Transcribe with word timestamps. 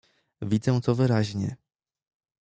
"Widzę 0.41 0.81
to 0.81 0.95
wyraźnie." 0.95 1.55